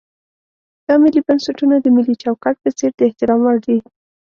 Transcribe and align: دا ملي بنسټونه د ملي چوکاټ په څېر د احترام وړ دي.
دا 0.85 0.93
ملي 1.03 1.21
بنسټونه 1.27 1.75
د 1.79 1.87
ملي 1.95 2.15
چوکاټ 2.23 2.55
په 2.63 2.69
څېر 2.77 2.91
د 2.95 2.99
احترام 3.07 3.39
وړ 3.43 3.57
دي. 3.65 3.77